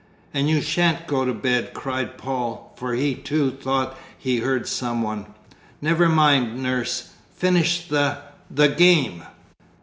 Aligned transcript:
"And 0.33 0.49
you 0.49 0.61
shan't 0.61 1.05
go 1.05 1.25
to 1.25 1.31
bed!" 1.35 1.75
cried 1.75 2.17
Paul, 2.17 2.73
for 2.75 2.95
he 2.95 3.13
too 3.13 3.51
thought 3.51 3.95
he 4.17 4.37
heard 4.39 4.67
some 4.67 5.03
one. 5.03 5.27
"Never 5.79 6.09
mind 6.09 6.57
nurse, 6.63 7.11
finish 7.35 7.87
the 7.87 8.17
the 8.49 8.69
game." 8.69 9.21